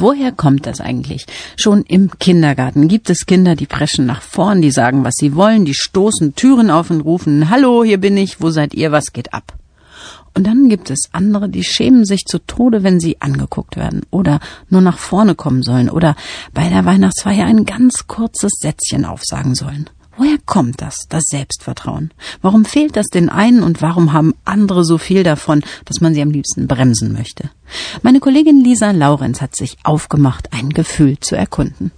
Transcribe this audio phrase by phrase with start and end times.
[0.00, 1.26] Woher kommt das eigentlich?
[1.56, 5.66] Schon im Kindergarten gibt es Kinder, die preschen nach vorn, die sagen, was sie wollen,
[5.66, 9.34] die stoßen Türen auf und rufen, Hallo, hier bin ich, wo seid ihr, was geht
[9.34, 9.52] ab?
[10.34, 14.40] Und dann gibt es andere, die schämen sich zu Tode, wenn sie angeguckt werden oder
[14.70, 16.16] nur nach vorne kommen sollen oder
[16.54, 19.90] bei der Weihnachtsfeier ein ganz kurzes Sätzchen aufsagen sollen.
[20.20, 22.10] Woher kommt das, das Selbstvertrauen?
[22.42, 26.20] Warum fehlt das den einen und warum haben andere so viel davon, dass man sie
[26.20, 27.48] am liebsten bremsen möchte?
[28.02, 31.90] Meine Kollegin Lisa Laurenz hat sich aufgemacht, ein Gefühl zu erkunden.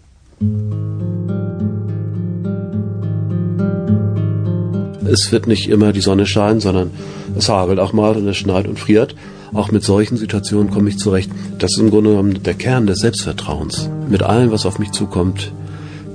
[5.04, 6.92] Es wird nicht immer die Sonne scheinen, sondern
[7.36, 9.16] es hagelt auch mal und es schneit und friert.
[9.52, 11.28] Auch mit solchen Situationen komme ich zurecht.
[11.58, 13.90] Das ist im Grunde genommen der Kern des Selbstvertrauens.
[14.08, 15.50] Mit allem, was auf mich zukommt,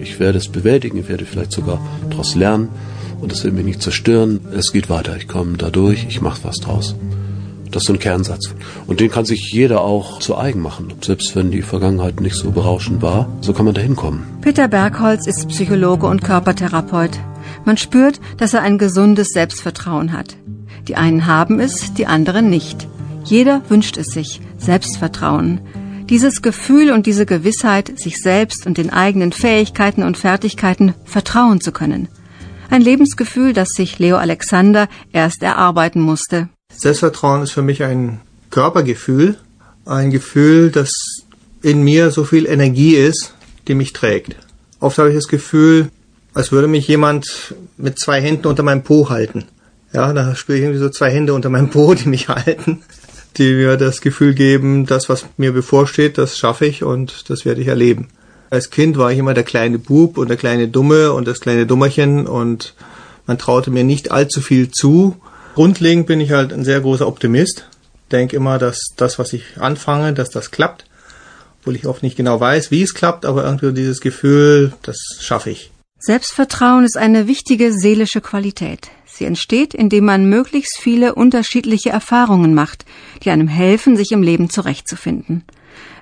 [0.09, 1.79] ich werde es bewältigen, ich werde vielleicht sogar
[2.09, 2.69] daraus lernen
[3.21, 4.39] und es wird mich nicht zerstören.
[4.53, 6.95] Es geht weiter, ich komme da durch, ich mache was draus.
[7.71, 8.53] Das ist ein Kernsatz.
[8.87, 10.93] Und den kann sich jeder auch zu eigen machen.
[11.01, 14.23] Selbst wenn die Vergangenheit nicht so berauschend war, so kann man da hinkommen.
[14.41, 17.19] Peter Bergholz ist Psychologe und Körpertherapeut.
[17.65, 20.37] Man spürt, dass er ein gesundes Selbstvertrauen hat.
[20.87, 22.87] Die einen haben es, die anderen nicht.
[23.25, 24.39] Jeder wünscht es sich.
[24.57, 25.59] Selbstvertrauen.
[26.09, 31.73] Dieses Gefühl und diese Gewissheit, sich selbst und den eigenen Fähigkeiten und Fertigkeiten vertrauen zu
[31.73, 32.07] können.
[32.69, 36.47] Ein Lebensgefühl, das sich Leo Alexander erst erarbeiten musste.
[36.73, 39.35] Selbstvertrauen ist für mich ein Körpergefühl,
[39.85, 40.93] ein Gefühl, das
[41.61, 43.33] in mir so viel Energie ist,
[43.67, 44.37] die mich trägt.
[44.79, 45.89] Oft habe ich das Gefühl,
[46.33, 49.43] als würde mich jemand mit zwei Händen unter meinem Po halten.
[49.91, 52.81] Ja, da spüre ich irgendwie so zwei Hände unter meinem Po, die mich halten
[53.37, 57.61] die mir das Gefühl geben, das, was mir bevorsteht, das schaffe ich und das werde
[57.61, 58.09] ich erleben.
[58.49, 61.65] Als Kind war ich immer der kleine Bub und der kleine Dumme und das kleine
[61.65, 62.73] Dummerchen und
[63.25, 65.17] man traute mir nicht allzu viel zu.
[65.55, 67.67] Grundlegend bin ich halt ein sehr großer Optimist.
[68.11, 70.85] Denke immer, dass das, was ich anfange, dass das klappt.
[71.59, 75.49] Obwohl ich oft nicht genau weiß, wie es klappt, aber irgendwie dieses Gefühl, das schaffe
[75.49, 75.71] ich.
[75.99, 78.89] Selbstvertrauen ist eine wichtige seelische Qualität.
[79.05, 82.85] Sie entsteht, indem man möglichst viele unterschiedliche Erfahrungen macht,
[83.23, 85.43] die einem helfen, sich im Leben zurechtzufinden.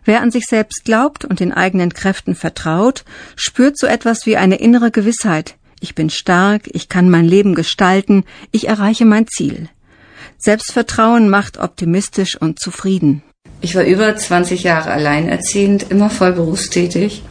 [0.04, 3.06] Wer an sich selbst glaubt und den eigenen Kräften vertraut,
[3.38, 5.56] spürt so etwas wie eine innere Gewissheit.
[5.80, 9.70] Ich bin stark, ich kann mein Leben gestalten, ich erreiche mein Ziel.
[10.38, 13.24] Selbstvertrauen macht optimistisch und zufrieden.
[13.62, 17.24] Ich war über 20 Jahre alleinerziehend, immer voll berufstätig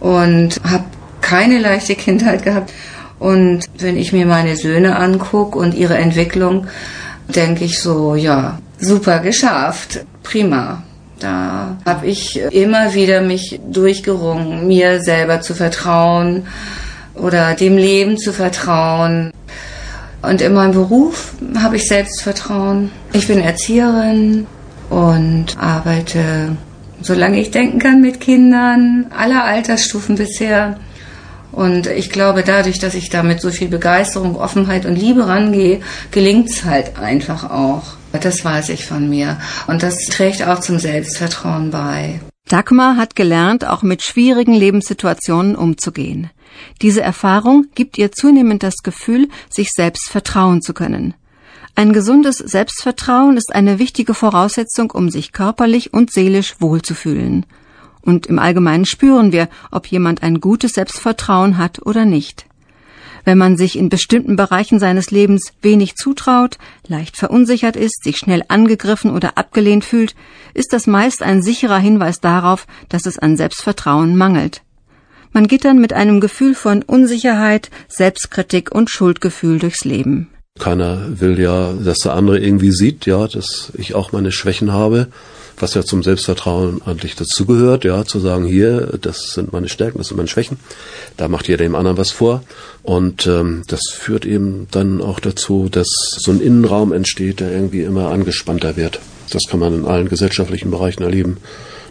[0.00, 0.84] und habe
[1.30, 2.72] keine leichte Kindheit gehabt
[3.20, 6.66] und wenn ich mir meine Söhne angucke und ihre Entwicklung,
[7.28, 10.82] denke ich so, ja, super geschafft, prima.
[11.20, 16.48] Da habe ich immer wieder mich durchgerungen, mir selber zu vertrauen
[17.14, 19.30] oder dem Leben zu vertrauen.
[20.22, 22.90] Und in meinem Beruf habe ich Selbstvertrauen.
[23.12, 24.48] Ich bin Erzieherin
[24.88, 26.56] und arbeite,
[27.02, 30.76] solange ich denken kann, mit Kindern aller Altersstufen bisher.
[31.52, 35.80] Und ich glaube, dadurch, dass ich da mit so viel Begeisterung, Offenheit und Liebe rangehe,
[36.10, 37.82] gelingt es halt einfach auch.
[38.12, 39.38] Das weiß ich von mir.
[39.66, 42.20] Und das trägt auch zum Selbstvertrauen bei.
[42.48, 46.30] Dagmar hat gelernt, auch mit schwierigen Lebenssituationen umzugehen.
[46.82, 51.14] Diese Erfahrung gibt ihr zunehmend das Gefühl, sich selbst vertrauen zu können.
[51.76, 57.46] Ein gesundes Selbstvertrauen ist eine wichtige Voraussetzung, um sich körperlich und seelisch wohlzufühlen.
[58.02, 62.46] Und im Allgemeinen spüren wir, ob jemand ein gutes Selbstvertrauen hat oder nicht.
[63.24, 66.56] Wenn man sich in bestimmten Bereichen seines Lebens wenig zutraut,
[66.86, 70.14] leicht verunsichert ist, sich schnell angegriffen oder abgelehnt fühlt,
[70.54, 74.62] ist das meist ein sicherer Hinweis darauf, dass es an Selbstvertrauen mangelt.
[75.32, 80.28] Man geht dann mit einem Gefühl von Unsicherheit, Selbstkritik und Schuldgefühl durchs Leben.
[80.58, 85.08] Keiner will ja, dass der andere irgendwie sieht, ja, dass ich auch meine Schwächen habe
[85.62, 90.08] was ja zum Selbstvertrauen eigentlich dazugehört, ja, zu sagen, hier, das sind meine Stärken, das
[90.08, 90.58] sind meine Schwächen,
[91.16, 92.42] da macht jeder dem anderen was vor.
[92.82, 97.82] Und ähm, das führt eben dann auch dazu, dass so ein Innenraum entsteht, der irgendwie
[97.82, 99.00] immer angespannter wird.
[99.30, 101.38] Das kann man in allen gesellschaftlichen Bereichen erleben,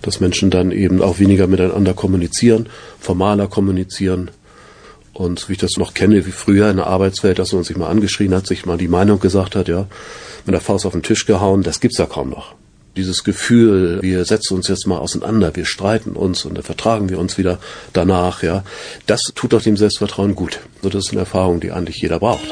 [0.02, 2.68] dass Menschen dann eben auch weniger miteinander kommunizieren,
[3.00, 4.32] formaler kommunizieren,
[5.12, 7.90] und wie ich das noch kenne, wie früher in der Arbeitswelt, dass man sich mal
[7.90, 9.88] angeschrien hat, sich mal die Meinung gesagt hat, ja,
[10.46, 12.56] mit der Faust auf den Tisch gehauen, das gibt's ja kaum noch
[12.96, 17.20] dieses Gefühl, wir setzen uns jetzt mal auseinander, wir streiten uns und dann vertragen wir
[17.20, 17.60] uns wieder
[17.94, 18.64] danach, ja,
[19.06, 20.60] das tut doch dem Selbstvertrauen gut.
[20.82, 22.48] So, das ist eine Erfahrung, die eigentlich jeder braucht.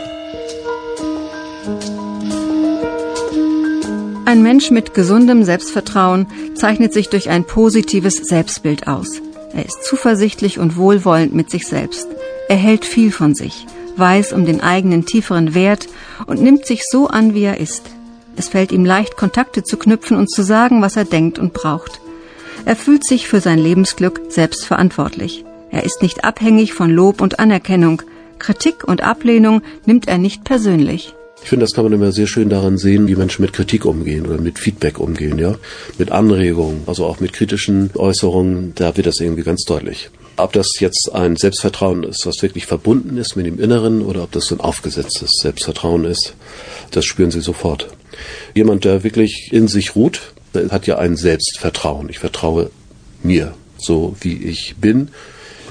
[4.25, 9.21] Ein Mensch mit gesundem Selbstvertrauen zeichnet sich durch ein positives Selbstbild aus.
[9.53, 12.07] Er ist zuversichtlich und wohlwollend mit sich selbst.
[12.49, 15.87] Er hält viel von sich, weiß um den eigenen tieferen Wert
[16.25, 17.83] und nimmt sich so an, wie er ist.
[18.37, 21.99] Es fällt ihm leicht, Kontakte zu knüpfen und zu sagen, was er denkt und braucht.
[22.65, 25.43] Er fühlt sich für sein Lebensglück selbst verantwortlich.
[25.71, 28.03] Er ist nicht abhängig von Lob und Anerkennung.
[28.37, 31.15] Kritik und Ablehnung nimmt er nicht persönlich.
[31.41, 34.27] Ich finde, das kann man immer sehr schön daran sehen, wie Menschen mit Kritik umgehen
[34.27, 35.55] oder mit Feedback umgehen, ja,
[35.97, 40.09] mit Anregungen, also auch mit kritischen Äußerungen, da wird das irgendwie ganz deutlich.
[40.35, 44.31] Ob das jetzt ein Selbstvertrauen ist, was wirklich verbunden ist mit dem Inneren oder ob
[44.31, 46.33] das so ein aufgesetztes Selbstvertrauen ist,
[46.91, 47.87] das spüren Sie sofort.
[48.57, 50.33] Jemand, der wirklich in sich ruht,
[50.71, 52.09] hat ja ein Selbstvertrauen.
[52.09, 52.71] Ich vertraue
[53.21, 55.09] mir, so wie ich bin.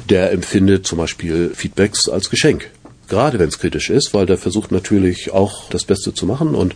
[0.09, 2.71] Der empfindet zum Beispiel Feedbacks als Geschenk
[3.09, 6.75] gerade wenn es kritisch ist, weil der versucht natürlich auch das Beste zu machen und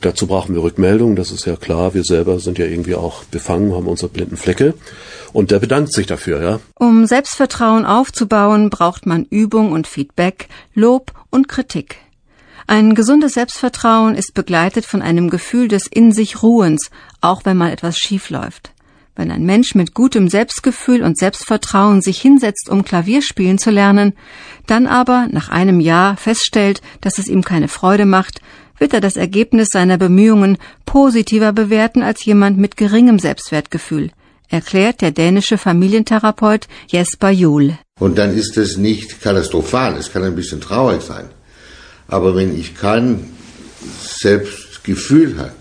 [0.00, 3.74] dazu brauchen wir Rückmeldung, das ist ja klar, wir selber sind ja irgendwie auch befangen,
[3.74, 4.74] haben unsere blinden Flecke
[5.32, 6.60] und der bedankt sich dafür, ja.
[6.74, 11.96] Um Selbstvertrauen aufzubauen, braucht man Übung und Feedback, Lob und Kritik.
[12.74, 16.90] Ein gesundes Selbstvertrauen ist begleitet von einem Gefühl des in sich Ruhens,
[17.20, 18.72] auch wenn mal etwas schief läuft.
[19.14, 24.14] Wenn ein Mensch mit gutem Selbstgefühl und Selbstvertrauen sich hinsetzt, um Klavier spielen zu lernen,
[24.66, 28.40] dann aber nach einem Jahr feststellt, dass es ihm keine Freude macht,
[28.78, 34.12] wird er das Ergebnis seiner Bemühungen positiver bewerten als jemand mit geringem Selbstwertgefühl,
[34.48, 37.76] erklärt der dänische Familientherapeut Jesper Juhl.
[38.00, 41.28] Und dann ist es nicht katastrophal, es kann ein bisschen traurig sein.
[42.12, 43.30] Aber wenn ich kein
[44.02, 45.54] Selbstgefühl habe,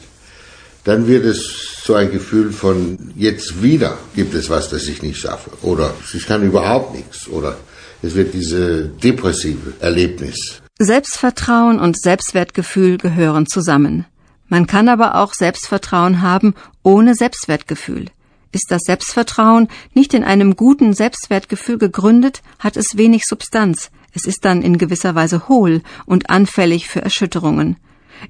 [0.83, 5.21] dann wird es so ein Gefühl von jetzt wieder gibt es was, das ich nicht
[5.21, 7.55] schaffe oder ich kann überhaupt nichts oder
[8.01, 10.61] es wird diese depressive Erlebnis.
[10.77, 14.05] Selbstvertrauen und Selbstwertgefühl gehören zusammen.
[14.49, 18.07] Man kann aber auch Selbstvertrauen haben ohne Selbstwertgefühl.
[18.51, 23.89] Ist das Selbstvertrauen nicht in einem guten Selbstwertgefühl gegründet, hat es wenig Substanz.
[24.13, 27.77] Es ist dann in gewisser Weise hohl und anfällig für Erschütterungen.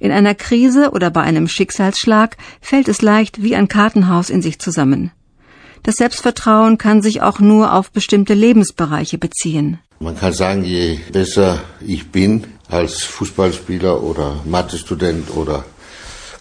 [0.00, 4.58] In einer Krise oder bei einem Schicksalsschlag fällt es leicht wie ein Kartenhaus in sich
[4.58, 5.10] zusammen.
[5.82, 9.80] Das Selbstvertrauen kann sich auch nur auf bestimmte Lebensbereiche beziehen.
[9.98, 15.64] Man kann sagen, je besser ich bin als Fußballspieler oder Mathestudent oder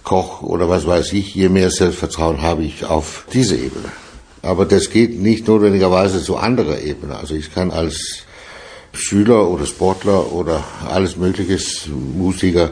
[0.03, 3.91] Koch oder was weiß ich, je mehr Selbstvertrauen habe ich auf diese Ebene.
[4.41, 7.15] Aber das geht nicht notwendigerweise zu anderer Ebene.
[7.17, 8.23] Also ich kann als
[8.93, 12.71] Schüler oder Sportler oder alles Mögliches, Musiker,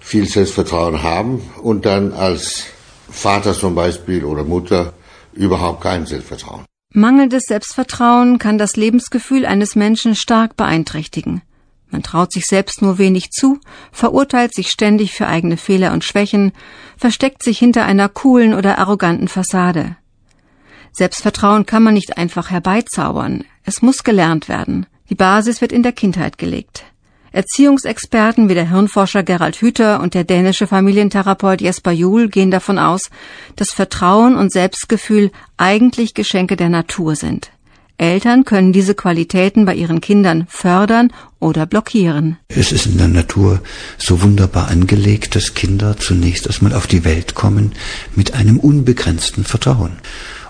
[0.00, 2.64] viel Selbstvertrauen haben und dann als
[3.10, 4.92] Vater zum Beispiel oder Mutter
[5.32, 6.64] überhaupt kein Selbstvertrauen.
[6.92, 11.42] Mangelndes Selbstvertrauen kann das Lebensgefühl eines Menschen stark beeinträchtigen.
[11.90, 13.58] Man traut sich selbst nur wenig zu,
[13.92, 16.52] verurteilt sich ständig für eigene Fehler und Schwächen,
[16.96, 19.96] versteckt sich hinter einer coolen oder arroganten Fassade.
[20.92, 24.86] Selbstvertrauen kann man nicht einfach herbeizaubern, es muss gelernt werden.
[25.10, 26.84] Die Basis wird in der Kindheit gelegt.
[27.32, 33.10] Erziehungsexperten wie der Hirnforscher Gerald Hüther und der dänische Familientherapeut Jesper Juhl gehen davon aus,
[33.56, 37.50] dass Vertrauen und Selbstgefühl eigentlich Geschenke der Natur sind.
[37.98, 42.38] Eltern können diese Qualitäten bei ihren Kindern fördern oder blockieren.
[42.48, 43.60] Es ist in der Natur
[43.98, 47.72] so wunderbar angelegt, dass Kinder zunächst erstmal auf die Welt kommen
[48.16, 49.98] mit einem unbegrenzten Vertrauen,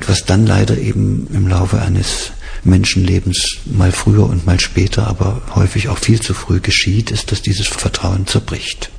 [0.06, 2.32] was dann leider eben im Laufe eines
[2.64, 7.42] Menschenlebens mal früher und mal später, aber häufig auch viel zu früh geschieht, ist, dass
[7.42, 8.90] dieses Vertrauen zerbricht.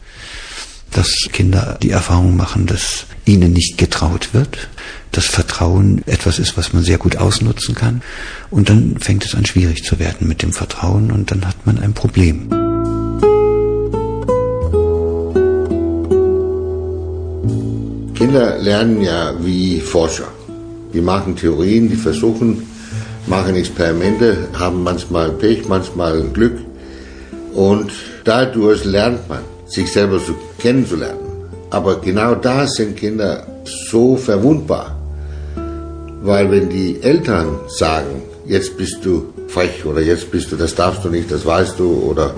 [0.91, 4.69] Dass Kinder die Erfahrung machen, dass ihnen nicht getraut wird,
[5.11, 8.01] dass Vertrauen etwas ist, was man sehr gut ausnutzen kann.
[8.49, 11.79] Und dann fängt es an schwierig zu werden mit dem Vertrauen und dann hat man
[11.79, 12.49] ein Problem.
[18.15, 20.27] Kinder lernen ja wie Forscher.
[20.93, 22.63] Die machen Theorien, die versuchen
[23.27, 26.57] machen Experimente, haben manchmal Pech, manchmal Glück.
[27.53, 27.91] Und
[28.23, 31.19] dadurch lernt man, sich selber so kennenzulernen.
[31.69, 33.45] Aber genau da sind Kinder
[33.89, 34.95] so verwundbar.
[36.21, 41.03] Weil wenn die Eltern sagen, jetzt bist du frech oder jetzt bist du, das darfst
[41.03, 42.33] du nicht, das weißt du oder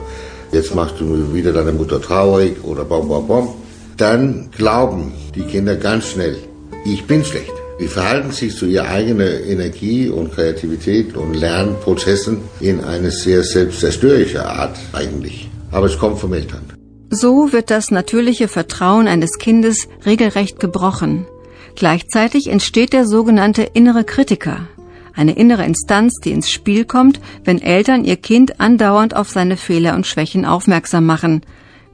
[0.52, 3.56] jetzt machst du wieder deine Mutter traurig oder bom, bom, bom,
[3.98, 6.38] dann glauben die Kinder ganz schnell,
[6.86, 7.57] ich bin schlecht.
[7.80, 14.44] Die verhalten sich zu ihrer eigenen Energie und Kreativität und Lernprozessen in eine sehr selbstzerstörerische
[14.44, 15.50] Art eigentlich.
[15.72, 16.64] Aber es kommt vom Eltern.
[17.10, 21.28] So wird das natürliche Vertrauen eines Kindes regelrecht gebrochen.
[21.76, 24.68] Gleichzeitig entsteht der sogenannte innere Kritiker,
[25.14, 29.96] eine innere Instanz, die ins Spiel kommt, wenn Eltern ihr Kind andauernd auf seine Fehler
[29.96, 31.42] und Schwächen aufmerksam machen,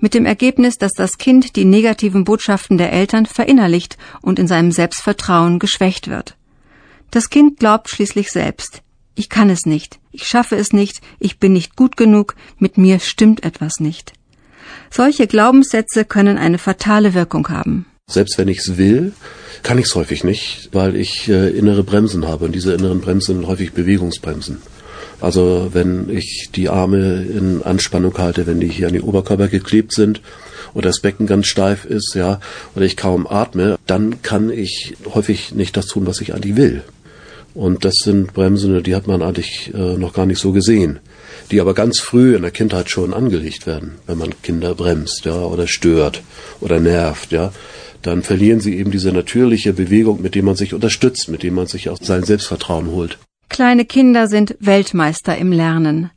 [0.03, 4.73] mit dem Ergebnis, dass das Kind die negativen Botschaften der Eltern verinnerlicht und in seinem
[4.73, 6.35] Selbstvertrauen geschwächt wird.
[7.09, 8.81] Das Kind glaubt schließlich selbst,
[9.15, 12.99] ich kann es nicht, ich schaffe es nicht, ich bin nicht gut genug, mit mir
[12.99, 14.11] stimmt etwas nicht.
[14.91, 17.85] Solche Glaubenssätze können eine fatale Wirkung haben.
[18.07, 19.13] Selbst wenn ich es will,
[19.61, 22.43] kann ich es häufig nicht, weil ich äh, innere Bremsen habe.
[22.43, 24.61] Und diese inneren Bremsen sind häufig Bewegungsbremsen.
[25.23, 29.93] Also wenn ich die Arme in Anspannung halte, wenn die hier an den Oberkörper geklebt
[29.93, 30.19] sind
[30.73, 32.41] oder das Becken ganz steif ist, ja,
[32.75, 36.83] oder ich kaum atme, dann kann ich häufig nicht das tun, was ich eigentlich will.
[37.53, 40.99] Und das sind Bremsen, die hat man eigentlich äh, noch gar nicht so gesehen,
[41.51, 45.39] die aber ganz früh in der Kindheit schon angelegt werden, wenn man Kinder bremst, ja,
[45.39, 46.21] oder stört
[46.59, 47.53] oder nervt, ja
[48.01, 51.67] dann verlieren sie eben diese natürliche Bewegung, mit dem man sich unterstützt, mit dem man
[51.67, 53.17] sich auch sein Selbstvertrauen holt.
[53.53, 56.09] Kleine Kinder sind Weltmeister im Lernen.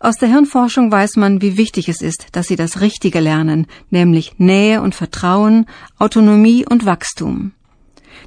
[0.00, 4.32] Aus der Hirnforschung weiß man, wie wichtig es ist, dass sie das Richtige lernen, nämlich
[4.38, 5.66] Nähe und Vertrauen,
[6.00, 7.52] Autonomie und Wachstum.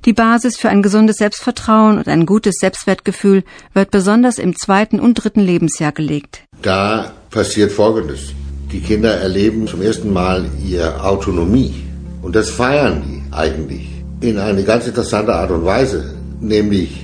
[0.05, 3.43] Die Basis für ein gesundes Selbstvertrauen und ein gutes Selbstwertgefühl
[3.73, 6.43] wird besonders im zweiten und dritten Lebensjahr gelegt.
[6.61, 8.29] Da passiert Folgendes.
[8.71, 11.83] Die Kinder erleben zum ersten Mal ihre Autonomie.
[12.21, 13.89] Und das feiern die eigentlich
[14.21, 16.13] in eine ganz interessante Art und Weise.
[16.39, 17.03] Nämlich,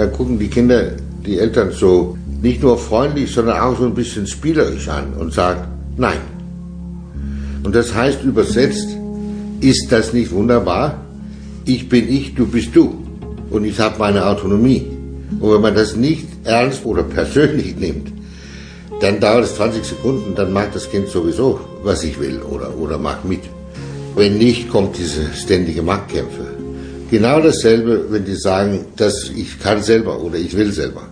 [0.00, 0.92] da gucken die Kinder
[1.26, 5.60] die Eltern so nicht nur freundlich, sondern auch so ein bisschen spielerisch an und sagen,
[5.98, 6.20] nein.
[7.62, 8.88] Und das heißt übersetzt,
[9.60, 11.04] ist das nicht wunderbar?
[11.66, 13.04] Ich bin ich, du bist du.
[13.50, 14.86] Und ich habe meine Autonomie.
[15.38, 18.10] Und wenn man das nicht ernst oder persönlich nimmt,
[19.02, 22.96] dann dauert es 20 Sekunden, dann macht das Kind sowieso, was ich will oder, oder
[22.96, 23.42] macht mit.
[24.16, 26.46] Wenn nicht, kommt diese ständige Machtkämpfe.
[27.10, 31.08] Genau dasselbe, wenn die sagen, dass ich kann selber oder ich will selber.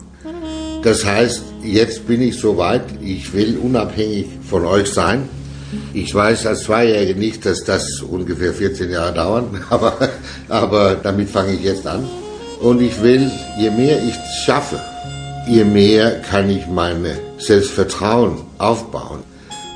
[0.85, 5.29] Das heißt, jetzt bin ich so weit, ich will unabhängig von euch sein.
[5.93, 9.97] Ich weiß als Zweijährige nicht, dass das ungefähr 14 Jahre dauern, aber,
[10.49, 12.09] aber damit fange ich jetzt an.
[12.61, 14.15] Und ich will, je mehr ich
[14.45, 14.81] schaffe,
[15.49, 19.21] je mehr kann ich meine Selbstvertrauen aufbauen.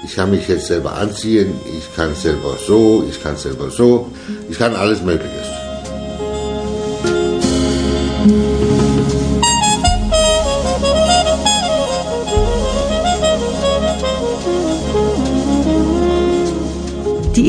[0.05, 4.11] Ich kann mich jetzt selber anziehen, ich kann selber so, ich kann selber so,
[4.49, 5.51] ich kann alles Mögliche.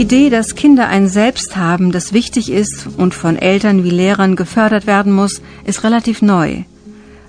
[0.04, 4.86] Idee, dass Kinder ein Selbst haben, das wichtig ist und von Eltern wie Lehrern gefördert
[4.86, 6.64] werden muss, ist relativ neu.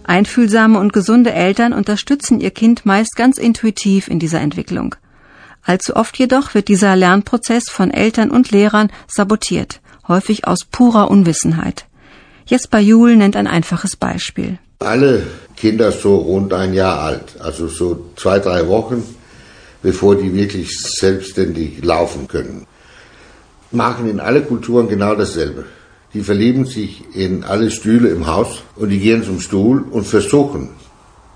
[0.02, 4.96] Einfühlsame und gesunde Eltern unterstützen ihr Kind meist ganz intuitiv in dieser Entwicklung.
[5.62, 11.86] Allzu oft jedoch wird dieser Lernprozess von Eltern und Lehrern sabotiert, häufig aus purer Unwissenheit.
[12.44, 14.58] Jesper Juhl nennt ein einfaches Beispiel.
[14.80, 15.22] Alle
[15.56, 19.04] Kinder so rund ein Jahr alt, also so zwei, drei Wochen,
[19.84, 22.66] bevor die wirklich selbstständig laufen können,
[23.70, 25.66] machen in alle Kulturen genau dasselbe.
[26.14, 30.70] Die verlieben sich in alle Stühle im Haus und die gehen zum Stuhl und versuchen,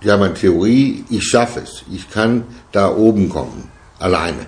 [0.03, 4.47] die haben eine Theorie, ich schaffe es, ich kann da oben kommen alleine.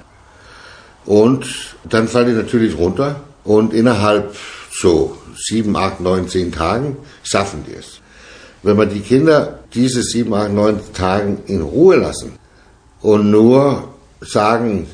[1.04, 4.34] Und dann fallen die natürlich runter und innerhalb
[4.72, 8.00] so sieben, acht, neun, zehn Tagen schaffen die es.
[8.62, 12.39] Wenn man die Kinder diese sieben, acht, neun Tagen in Ruhe lassen
[13.02, 13.88] und nur
[14.20, 14.86] sagen,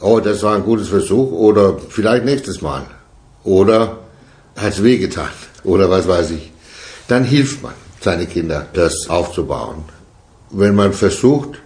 [0.00, 2.86] oh, das war ein gutes Versuch oder vielleicht nächstes Mal
[3.44, 3.98] oder
[4.56, 5.30] hat es wehgetan
[5.64, 6.50] oder was weiß ich,
[7.08, 9.84] dann hilft man seine Kinder, das aufzubauen.
[10.50, 11.60] Wenn man versucht,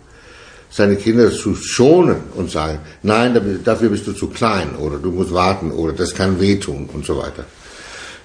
[0.71, 5.33] seine Kinder zu schonen und sagen, nein, dafür bist du zu klein oder du musst
[5.33, 7.45] warten oder das kann wehtun und so weiter.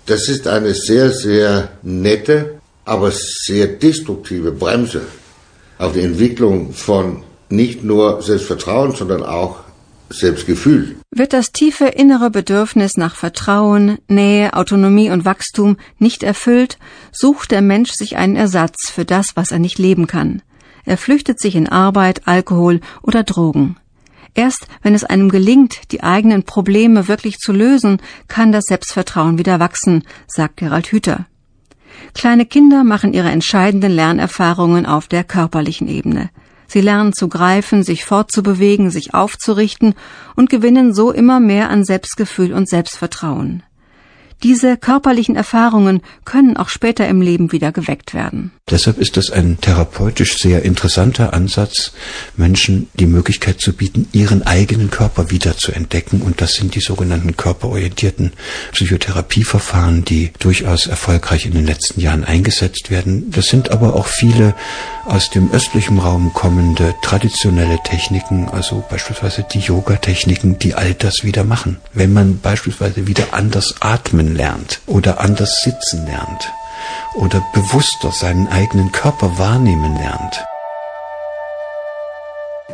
[0.07, 5.01] Das ist eine sehr, sehr nette, aber sehr destruktive Bremse
[5.79, 9.61] auf die Entwicklung von nicht nur Selbstvertrauen, sondern auch
[10.09, 10.97] Selbstgefühl.
[11.11, 16.77] Wird das tiefe innere Bedürfnis nach Vertrauen, Nähe, Autonomie und Wachstum nicht erfüllt,
[17.11, 20.41] sucht der Mensch sich einen Ersatz für das, was er nicht leben kann.
[20.85, 23.77] Er flüchtet sich in Arbeit, Alkohol oder Drogen.
[24.33, 29.59] Erst wenn es einem gelingt, die eigenen Probleme wirklich zu lösen, kann das Selbstvertrauen wieder
[29.59, 31.25] wachsen, sagt Gerald Hüther.
[32.13, 36.29] Kleine Kinder machen ihre entscheidenden Lernerfahrungen auf der körperlichen Ebene.
[36.67, 39.95] Sie lernen zu greifen, sich fortzubewegen, sich aufzurichten
[40.35, 43.63] und gewinnen so immer mehr an Selbstgefühl und Selbstvertrauen.
[44.43, 48.51] Diese körperlichen Erfahrungen können auch später im Leben wieder geweckt werden.
[48.69, 51.91] Deshalb ist das ein therapeutisch sehr interessanter Ansatz,
[52.37, 56.21] Menschen die Möglichkeit zu bieten, ihren eigenen Körper wieder zu entdecken.
[56.21, 58.31] Und das sind die sogenannten körperorientierten
[58.71, 63.31] Psychotherapieverfahren, die durchaus erfolgreich in den letzten Jahren eingesetzt werden.
[63.31, 64.55] Das sind aber auch viele
[65.09, 71.43] aus dem östlichen Raum kommende traditionelle Techniken, also beispielsweise die Yoga-Techniken, die all das wieder
[71.43, 71.77] machen.
[71.93, 76.51] Wenn man beispielsweise wieder anders atmen lernt oder anders sitzen lernt
[77.15, 80.45] oder bewusster seinen eigenen Körper wahrnehmen lernt.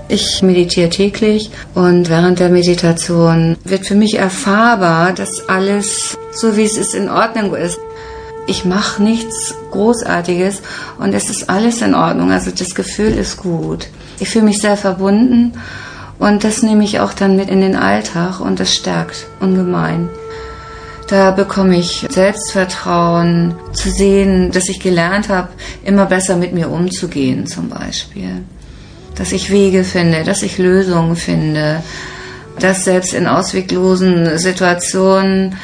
[0.07, 6.63] Ich meditiere täglich und während der Meditation wird für mich erfahrbar, dass alles so wie
[6.63, 7.79] es ist in Ordnung ist.
[8.47, 10.61] Ich mache nichts Großartiges
[10.99, 12.31] und es ist alles in Ordnung.
[12.31, 13.87] Also das Gefühl ist gut.
[14.19, 15.53] Ich fühle mich sehr verbunden
[16.19, 20.09] und das nehme ich auch dann mit in den Alltag und das stärkt ungemein.
[21.07, 25.49] Da bekomme ich Selbstvertrauen zu sehen, dass ich gelernt habe,
[25.83, 28.43] immer besser mit mir umzugehen zum Beispiel
[29.15, 31.81] dass ich Wege finde, dass ich Lösungen finde,
[32.59, 35.55] dass selbst in ausweglosen Situationen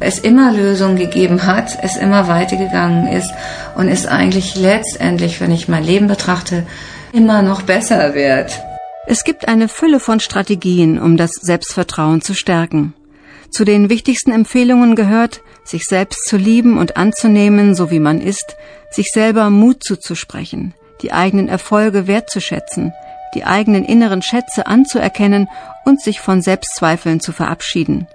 [0.00, 3.32] es immer Lösungen gegeben hat, es immer weitergegangen ist
[3.76, 6.66] und es eigentlich letztendlich, wenn ich mein Leben betrachte,
[7.12, 8.60] immer noch besser wird.
[9.06, 12.94] Es gibt eine Fülle von Strategien, um das Selbstvertrauen zu stärken.
[13.50, 18.56] Zu den wichtigsten Empfehlungen gehört, sich selbst zu lieben und anzunehmen, so wie man ist,
[18.90, 22.92] sich selber Mut zuzusprechen, die eigenen Erfolge wertzuschätzen,
[23.34, 25.48] die eigenen inneren Schätze anzuerkennen
[25.84, 28.06] und sich von Selbstzweifeln zu verabschieden.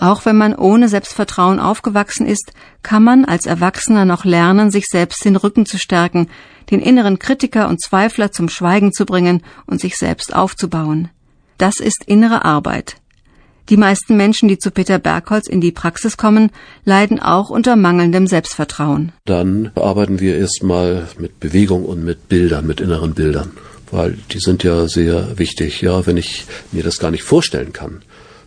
[0.00, 2.52] Auch wenn man ohne Selbstvertrauen aufgewachsen ist,
[2.82, 6.28] kann man als Erwachsener noch lernen, sich selbst den Rücken zu stärken,
[6.70, 11.10] den inneren Kritiker und Zweifler zum Schweigen zu bringen und sich selbst aufzubauen.
[11.58, 12.96] Das ist innere Arbeit.
[13.68, 16.50] Die meisten Menschen, die zu Peter Bergholz in die Praxis kommen,
[16.86, 19.12] leiden auch unter mangelndem Selbstvertrauen.
[19.26, 23.50] Dann arbeiten wir erstmal mit Bewegung und mit Bildern, mit inneren Bildern,
[23.90, 25.82] weil die sind ja sehr wichtig.
[25.82, 28.00] Ja, wenn ich mir das gar nicht vorstellen kann,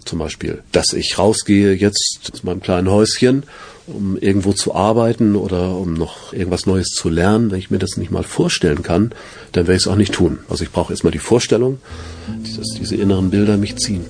[0.06, 3.44] zum Beispiel, dass ich rausgehe jetzt aus meinem kleinen Häuschen,
[3.88, 7.98] um irgendwo zu arbeiten oder um noch irgendwas Neues zu lernen, wenn ich mir das
[7.98, 9.12] nicht mal vorstellen kann,
[9.52, 10.40] dann werde ich es auch nicht tun.
[10.50, 11.80] Also ich brauche erstmal die Vorstellung,
[12.58, 14.06] dass diese inneren Bilder mich ziehen.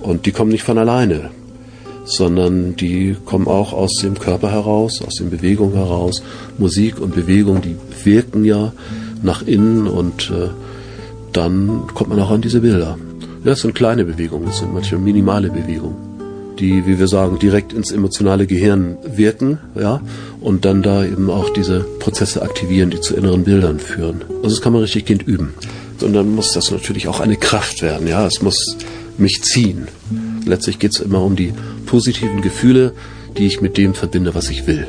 [0.00, 1.30] Und die kommen nicht von alleine,
[2.04, 6.22] sondern die kommen auch aus dem Körper heraus, aus den Bewegungen heraus.
[6.56, 8.72] Musik und Bewegung, die wirken ja
[9.22, 10.48] nach innen und äh,
[11.32, 12.98] dann kommt man auch an diese Bilder.
[13.42, 15.96] Das sind kleine Bewegungen, das sind manchmal minimale Bewegungen,
[16.58, 20.02] die, wie wir sagen, direkt ins emotionale Gehirn wirken, ja,
[20.40, 24.22] und dann da eben auch diese Prozesse aktivieren, die zu inneren Bildern führen.
[24.42, 25.54] Also das kann man richtig Kind üben.
[26.02, 28.76] Und dann muss das natürlich auch eine Kraft werden, ja, es muss
[29.16, 29.88] mich ziehen.
[30.44, 31.54] Letztlich geht es immer um die
[31.86, 32.92] positiven Gefühle,
[33.38, 34.86] die ich mit dem verbinde, was ich will.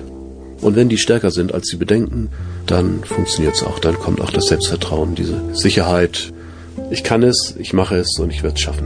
[0.59, 2.29] Und wenn die stärker sind als die Bedenken,
[2.67, 3.79] dann funktioniert es auch.
[3.79, 6.33] Dann kommt auch das Selbstvertrauen, diese Sicherheit.
[6.91, 8.85] Ich kann es, ich mache es und ich werde es schaffen.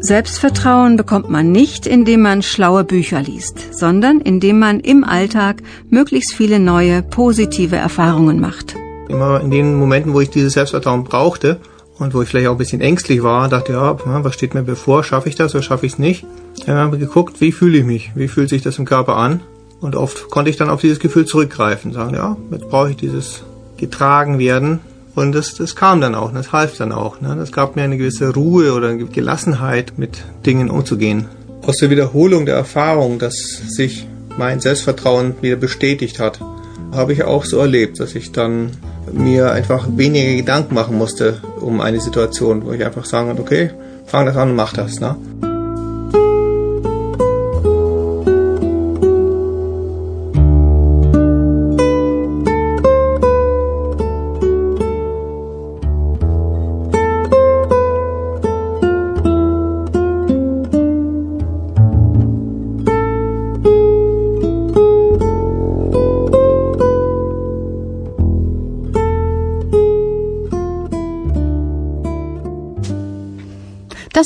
[0.00, 6.34] Selbstvertrauen bekommt man nicht, indem man schlaue Bücher liest, sondern indem man im Alltag möglichst
[6.34, 8.76] viele neue, positive Erfahrungen macht.
[9.08, 11.58] Immer in den Momenten, wo ich dieses Selbstvertrauen brauchte
[11.98, 15.02] und wo ich vielleicht auch ein bisschen ängstlich war, dachte, ja, was steht mir bevor,
[15.02, 16.24] schaffe ich das oder schaffe ich es nicht?
[16.64, 19.40] Dann habe ich geguckt, wie fühle ich mich, wie fühlt sich das im Körper an?
[19.80, 23.42] Und oft konnte ich dann auf dieses Gefühl zurückgreifen, sagen, ja, jetzt brauche ich dieses
[23.76, 24.80] getragen werden.
[25.14, 27.20] Und das, das kam dann auch, das half dann auch.
[27.20, 27.34] Ne?
[27.38, 31.26] Das gab mir eine gewisse Ruhe oder eine Gelassenheit, mit Dingen umzugehen.
[31.62, 36.40] Aus der Wiederholung der Erfahrung, dass sich mein Selbstvertrauen wieder bestätigt hat,
[36.92, 38.72] habe ich auch so erlebt, dass ich dann
[39.12, 43.70] mir einfach weniger Gedanken machen musste um eine Situation, wo ich einfach sagen konnte, okay,
[44.04, 45.00] fang das an und mach das.
[45.00, 45.16] Ne?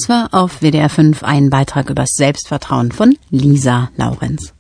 [0.00, 4.54] Das war auf WDR 5 ein Beitrag über Selbstvertrauen von Lisa Laurenz.